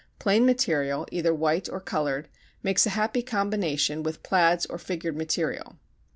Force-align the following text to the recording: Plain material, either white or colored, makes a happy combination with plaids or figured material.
Plain 0.17 0.47
material, 0.47 1.05
either 1.11 1.31
white 1.31 1.69
or 1.69 1.79
colored, 1.79 2.27
makes 2.63 2.87
a 2.87 2.97
happy 2.97 3.21
combination 3.21 4.01
with 4.01 4.23
plaids 4.23 4.65
or 4.65 4.79
figured 4.79 5.15
material. 5.15 5.77